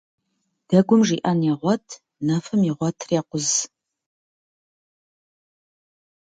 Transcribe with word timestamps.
Дэгум 0.67 1.01
жиӀэн 1.07 1.39
егъуэт, 1.51 1.85
нэфым 2.25 2.61
игъуэтыр 2.69 3.09
екъуз. 3.19 3.47